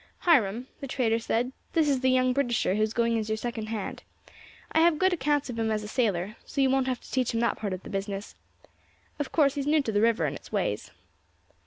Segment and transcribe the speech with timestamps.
[0.21, 3.67] "Hiram," the trader said, "this is the young Britisher who is going as your second
[3.67, 4.01] hand.
[4.71, 7.35] I have good accounts of him as a sailor, so you won't have to teach
[7.35, 8.33] him that part of the business.
[9.19, 10.89] Of course he is new to the river and its ways."